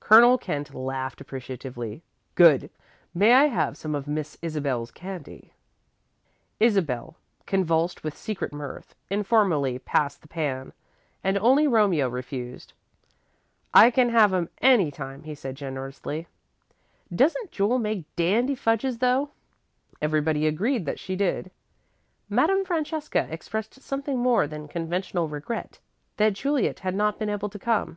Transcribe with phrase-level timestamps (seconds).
[0.00, 2.02] Colonel Kent laughed appreciatively.
[2.34, 2.68] "Good!
[3.14, 5.54] May I have some of Miss Isabel's candy?"
[6.60, 7.16] Isabel,
[7.46, 10.74] convulsed with secret mirth, informally passed the pan,
[11.24, 12.74] and only Romeo refused.
[13.72, 16.26] "I can have 'em any time," he said, generously.
[17.10, 19.30] "Doesn't Jule make dandy fudges, though?"
[20.02, 21.50] Everybody agreed that she did.
[22.28, 25.78] Madame Francesca expressed something more than conventional regret
[26.18, 27.96] that Juliet had not been able to come.